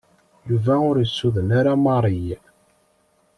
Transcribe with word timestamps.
Yuba 0.49 0.73
ur 0.89 0.95
yessuden 0.99 1.49
ara 1.59 1.73
Mary. 1.85 2.23